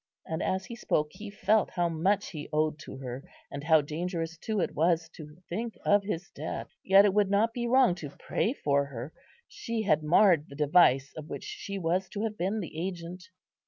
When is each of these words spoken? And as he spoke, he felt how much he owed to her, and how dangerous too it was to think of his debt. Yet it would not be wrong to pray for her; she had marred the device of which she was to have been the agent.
And 0.25 0.41
as 0.41 0.65
he 0.65 0.75
spoke, 0.75 1.09
he 1.11 1.29
felt 1.29 1.69
how 1.69 1.87
much 1.87 2.29
he 2.31 2.49
owed 2.51 2.79
to 2.79 2.97
her, 2.97 3.23
and 3.51 3.63
how 3.63 3.81
dangerous 3.81 4.35
too 4.35 4.59
it 4.59 4.73
was 4.73 5.07
to 5.09 5.37
think 5.47 5.77
of 5.85 6.01
his 6.03 6.31
debt. 6.31 6.69
Yet 6.83 7.05
it 7.05 7.13
would 7.13 7.29
not 7.29 7.53
be 7.53 7.67
wrong 7.67 7.93
to 8.01 8.09
pray 8.09 8.53
for 8.53 8.85
her; 8.87 9.13
she 9.47 9.83
had 9.83 10.01
marred 10.01 10.47
the 10.49 10.55
device 10.55 11.13
of 11.15 11.29
which 11.29 11.43
she 11.43 11.77
was 11.77 12.09
to 12.09 12.23
have 12.23 12.35
been 12.35 12.61
the 12.61 12.75
agent. 12.79 13.25